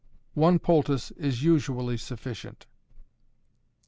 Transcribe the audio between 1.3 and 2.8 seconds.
usually sufficient.